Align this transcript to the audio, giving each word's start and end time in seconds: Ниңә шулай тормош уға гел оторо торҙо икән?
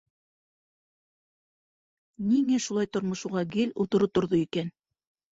Ниңә 2.29 2.57
шулай 2.67 2.89
тормош 2.97 3.25
уға 3.29 3.43
гел 3.57 3.75
оторо 3.85 4.09
торҙо 4.19 4.41
икән? 4.47 4.73